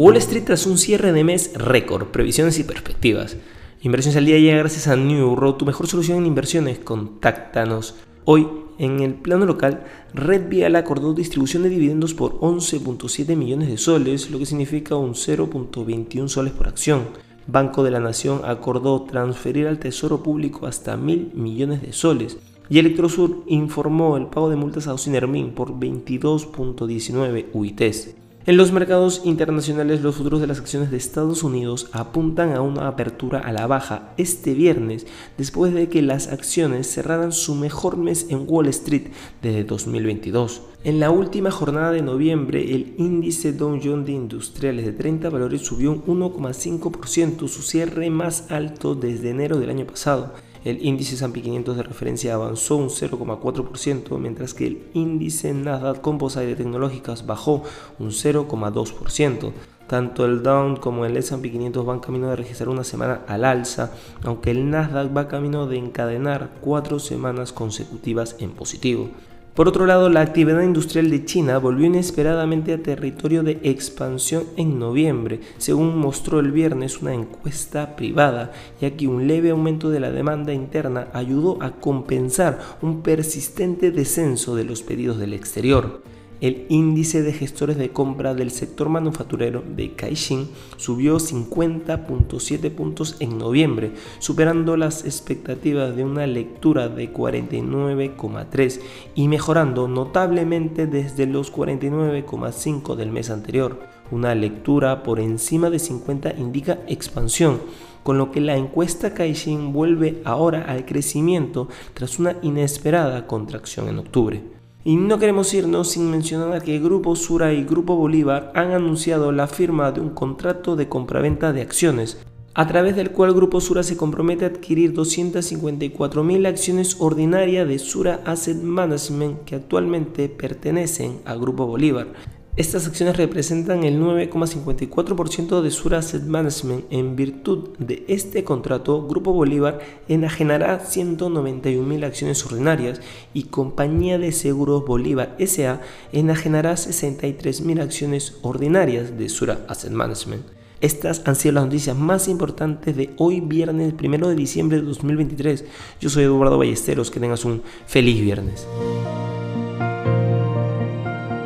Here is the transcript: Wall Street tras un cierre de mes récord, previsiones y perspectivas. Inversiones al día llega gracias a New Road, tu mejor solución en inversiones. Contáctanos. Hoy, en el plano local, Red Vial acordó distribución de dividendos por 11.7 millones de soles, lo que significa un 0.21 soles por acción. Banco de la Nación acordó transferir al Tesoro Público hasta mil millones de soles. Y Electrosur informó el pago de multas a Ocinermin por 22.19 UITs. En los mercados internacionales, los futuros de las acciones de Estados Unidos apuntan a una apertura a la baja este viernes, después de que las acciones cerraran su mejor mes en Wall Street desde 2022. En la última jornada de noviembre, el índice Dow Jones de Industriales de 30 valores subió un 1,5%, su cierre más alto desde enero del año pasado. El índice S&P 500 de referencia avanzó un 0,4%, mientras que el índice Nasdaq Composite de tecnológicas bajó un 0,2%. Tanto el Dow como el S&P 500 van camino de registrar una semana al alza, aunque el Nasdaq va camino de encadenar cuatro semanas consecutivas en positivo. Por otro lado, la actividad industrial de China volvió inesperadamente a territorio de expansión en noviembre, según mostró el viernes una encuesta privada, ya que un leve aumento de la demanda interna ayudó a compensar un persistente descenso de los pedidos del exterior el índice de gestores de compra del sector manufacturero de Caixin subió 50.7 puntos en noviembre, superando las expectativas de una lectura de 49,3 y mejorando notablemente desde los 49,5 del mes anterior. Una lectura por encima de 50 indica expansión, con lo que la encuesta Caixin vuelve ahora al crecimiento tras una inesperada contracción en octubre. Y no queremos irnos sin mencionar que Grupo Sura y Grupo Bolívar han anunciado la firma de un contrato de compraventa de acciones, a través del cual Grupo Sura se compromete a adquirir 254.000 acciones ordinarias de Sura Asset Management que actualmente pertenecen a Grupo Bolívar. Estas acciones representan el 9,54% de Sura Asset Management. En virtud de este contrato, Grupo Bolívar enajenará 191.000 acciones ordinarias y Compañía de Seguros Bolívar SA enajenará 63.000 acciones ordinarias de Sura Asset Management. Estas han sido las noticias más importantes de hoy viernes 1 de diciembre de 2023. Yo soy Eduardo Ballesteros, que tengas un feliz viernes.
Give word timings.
Wall 0.00 0.16
Street 0.16 0.44
tras 0.46 0.64
un 0.64 0.78
cierre 0.78 1.12
de 1.12 1.24
mes 1.24 1.52
récord, 1.54 2.06
previsiones 2.06 2.58
y 2.58 2.64
perspectivas. 2.64 3.36
Inversiones 3.82 4.16
al 4.16 4.24
día 4.24 4.38
llega 4.38 4.56
gracias 4.56 4.88
a 4.88 4.96
New 4.96 5.36
Road, 5.36 5.56
tu 5.56 5.66
mejor 5.66 5.88
solución 5.88 6.16
en 6.16 6.24
inversiones. 6.24 6.78
Contáctanos. 6.78 7.96
Hoy, 8.24 8.48
en 8.78 9.00
el 9.00 9.12
plano 9.12 9.44
local, 9.44 9.84
Red 10.14 10.48
Vial 10.48 10.76
acordó 10.76 11.12
distribución 11.12 11.64
de 11.64 11.68
dividendos 11.68 12.14
por 12.14 12.40
11.7 12.40 13.36
millones 13.36 13.68
de 13.68 13.76
soles, 13.76 14.30
lo 14.30 14.38
que 14.38 14.46
significa 14.46 14.96
un 14.96 15.12
0.21 15.12 16.28
soles 16.28 16.54
por 16.54 16.68
acción. 16.68 17.02
Banco 17.46 17.82
de 17.82 17.90
la 17.90 18.00
Nación 18.00 18.40
acordó 18.46 19.02
transferir 19.02 19.66
al 19.66 19.80
Tesoro 19.80 20.22
Público 20.22 20.66
hasta 20.66 20.96
mil 20.96 21.30
millones 21.34 21.82
de 21.82 21.92
soles. 21.92 22.38
Y 22.70 22.78
Electrosur 22.78 23.44
informó 23.48 24.16
el 24.16 24.28
pago 24.28 24.48
de 24.48 24.56
multas 24.56 24.86
a 24.86 24.94
Ocinermin 24.94 25.52
por 25.52 25.78
22.19 25.78 27.48
UITs. 27.52 28.14
En 28.50 28.56
los 28.56 28.72
mercados 28.72 29.22
internacionales, 29.22 30.02
los 30.02 30.16
futuros 30.16 30.40
de 30.40 30.48
las 30.48 30.58
acciones 30.58 30.90
de 30.90 30.96
Estados 30.96 31.44
Unidos 31.44 31.86
apuntan 31.92 32.52
a 32.52 32.62
una 32.62 32.88
apertura 32.88 33.38
a 33.38 33.52
la 33.52 33.68
baja 33.68 34.12
este 34.16 34.54
viernes, 34.54 35.06
después 35.38 35.72
de 35.72 35.88
que 35.88 36.02
las 36.02 36.26
acciones 36.26 36.92
cerraran 36.92 37.30
su 37.30 37.54
mejor 37.54 37.96
mes 37.96 38.26
en 38.28 38.46
Wall 38.48 38.66
Street 38.66 39.12
desde 39.40 39.62
2022. 39.62 40.62
En 40.82 40.98
la 40.98 41.12
última 41.12 41.52
jornada 41.52 41.92
de 41.92 42.02
noviembre, 42.02 42.74
el 42.74 42.94
índice 42.98 43.52
Dow 43.52 43.78
Jones 43.80 44.06
de 44.06 44.12
Industriales 44.14 44.84
de 44.84 44.94
30 44.94 45.30
valores 45.30 45.62
subió 45.62 45.92
un 45.92 46.02
1,5%, 46.04 47.46
su 47.46 47.62
cierre 47.62 48.10
más 48.10 48.50
alto 48.50 48.96
desde 48.96 49.30
enero 49.30 49.60
del 49.60 49.70
año 49.70 49.86
pasado. 49.86 50.34
El 50.62 50.84
índice 50.84 51.14
S&P 51.14 51.40
500 51.40 51.76
de 51.76 51.82
referencia 51.82 52.34
avanzó 52.34 52.76
un 52.76 52.90
0,4%, 52.90 54.18
mientras 54.18 54.52
que 54.52 54.66
el 54.66 54.82
índice 54.92 55.54
Nasdaq 55.54 56.02
Composite 56.02 56.44
de 56.46 56.56
tecnológicas 56.56 57.24
bajó 57.24 57.62
un 57.98 58.10
0,2%. 58.10 59.52
Tanto 59.86 60.24
el 60.24 60.42
Dow 60.42 60.78
como 60.78 61.06
el 61.06 61.16
S&P 61.16 61.50
500 61.50 61.86
van 61.86 62.00
camino 62.00 62.28
de 62.28 62.36
registrar 62.36 62.68
una 62.68 62.84
semana 62.84 63.22
al 63.26 63.44
alza, 63.44 63.92
aunque 64.22 64.50
el 64.50 64.68
Nasdaq 64.68 65.16
va 65.16 65.28
camino 65.28 65.66
de 65.66 65.78
encadenar 65.78 66.50
cuatro 66.60 66.98
semanas 66.98 67.52
consecutivas 67.52 68.36
en 68.38 68.50
positivo. 68.50 69.08
Por 69.54 69.66
otro 69.66 69.84
lado, 69.84 70.08
la 70.08 70.20
actividad 70.20 70.62
industrial 70.62 71.10
de 71.10 71.24
China 71.24 71.58
volvió 71.58 71.86
inesperadamente 71.86 72.72
a 72.72 72.82
territorio 72.82 73.42
de 73.42 73.58
expansión 73.64 74.44
en 74.56 74.78
noviembre, 74.78 75.40
según 75.58 75.98
mostró 75.98 76.38
el 76.38 76.52
viernes 76.52 77.02
una 77.02 77.14
encuesta 77.14 77.96
privada, 77.96 78.52
ya 78.80 78.92
que 78.92 79.08
un 79.08 79.26
leve 79.26 79.50
aumento 79.50 79.90
de 79.90 80.00
la 80.00 80.12
demanda 80.12 80.52
interna 80.52 81.08
ayudó 81.12 81.60
a 81.62 81.72
compensar 81.72 82.60
un 82.80 83.02
persistente 83.02 83.90
descenso 83.90 84.54
de 84.54 84.64
los 84.64 84.82
pedidos 84.82 85.18
del 85.18 85.34
exterior 85.34 86.00
el 86.40 86.66
índice 86.68 87.22
de 87.22 87.32
gestores 87.32 87.76
de 87.76 87.90
compra 87.90 88.34
del 88.34 88.50
sector 88.50 88.88
manufacturero 88.88 89.62
de 89.76 89.94
Caixin 89.94 90.48
subió 90.76 91.18
50.7 91.18 92.70
puntos 92.70 93.16
en 93.20 93.38
noviembre, 93.38 93.92
superando 94.18 94.76
las 94.76 95.04
expectativas 95.04 95.94
de 95.94 96.04
una 96.04 96.26
lectura 96.26 96.88
de 96.88 97.12
49,3 97.12 98.80
y 99.14 99.28
mejorando 99.28 99.88
notablemente 99.88 100.86
desde 100.86 101.26
los 101.26 101.52
49,5 101.52 102.96
del 102.96 103.10
mes 103.10 103.30
anterior. 103.30 103.80
Una 104.10 104.34
lectura 104.34 105.02
por 105.02 105.20
encima 105.20 105.70
de 105.70 105.78
50 105.78 106.34
indica 106.38 106.80
expansión, 106.88 107.60
con 108.02 108.18
lo 108.18 108.32
que 108.32 108.40
la 108.40 108.56
encuesta 108.56 109.14
Caixin 109.14 109.72
vuelve 109.72 110.22
ahora 110.24 110.64
al 110.64 110.86
crecimiento 110.86 111.68
tras 111.94 112.18
una 112.18 112.36
inesperada 112.42 113.26
contracción 113.26 113.88
en 113.88 113.98
octubre. 113.98 114.59
Y 114.82 114.96
no 114.96 115.18
queremos 115.18 115.52
irnos 115.52 115.90
sin 115.90 116.10
mencionar 116.10 116.62
que 116.62 116.78
Grupo 116.78 117.14
Sura 117.14 117.52
y 117.52 117.64
Grupo 117.64 117.96
Bolívar 117.96 118.50
han 118.54 118.70
anunciado 118.70 119.30
la 119.30 119.46
firma 119.46 119.92
de 119.92 120.00
un 120.00 120.08
contrato 120.08 120.74
de 120.74 120.88
compraventa 120.88 121.52
de 121.52 121.60
acciones, 121.60 122.18
a 122.54 122.66
través 122.66 122.96
del 122.96 123.10
cual 123.10 123.34
Grupo 123.34 123.60
Sura 123.60 123.82
se 123.82 123.98
compromete 123.98 124.46
a 124.46 124.48
adquirir 124.48 124.94
254.000 124.94 126.46
acciones 126.46 126.96
ordinarias 126.98 127.68
de 127.68 127.78
Sura 127.78 128.22
Asset 128.24 128.62
Management 128.62 129.44
que 129.44 129.56
actualmente 129.56 130.30
pertenecen 130.30 131.20
a 131.26 131.34
Grupo 131.34 131.66
Bolívar. 131.66 132.39
Estas 132.56 132.88
acciones 132.88 133.16
representan 133.16 133.84
el 133.84 134.00
9,54% 134.00 135.62
de 135.62 135.70
Sura 135.70 135.98
Asset 135.98 136.24
Management. 136.24 136.84
En 136.90 137.14
virtud 137.14 137.70
de 137.78 138.04
este 138.08 138.42
contrato, 138.42 139.06
Grupo 139.06 139.32
Bolívar 139.32 139.78
enajenará 140.08 140.82
191.000 140.84 142.04
acciones 142.04 142.44
ordinarias 142.44 143.00
y 143.32 143.44
Compañía 143.44 144.18
de 144.18 144.32
Seguros 144.32 144.84
Bolívar 144.84 145.36
SA 145.38 145.80
enajenará 146.12 146.74
63.000 146.74 147.80
acciones 147.80 148.38
ordinarias 148.42 149.16
de 149.16 149.28
Sura 149.28 149.64
Asset 149.68 149.92
Management. 149.92 150.42
Estas 150.80 151.22
han 151.26 151.36
sido 151.36 151.54
las 151.54 151.64
noticias 151.64 151.96
más 151.96 152.26
importantes 152.26 152.96
de 152.96 153.10
hoy 153.18 153.40
viernes 153.40 153.94
1 154.02 154.28
de 154.28 154.34
diciembre 154.34 154.78
de 154.78 154.84
2023. 154.84 155.64
Yo 156.00 156.10
soy 156.10 156.24
Eduardo 156.24 156.58
Ballesteros, 156.58 157.10
que 157.10 157.20
tengas 157.20 157.44
un 157.44 157.62
feliz 157.86 158.20
viernes. 158.20 158.66